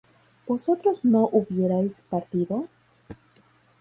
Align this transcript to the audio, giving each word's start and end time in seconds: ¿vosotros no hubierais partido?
¿vosotros 0.47 1.05
no 1.05 1.29
hubierais 1.31 2.01
partido? 2.01 2.67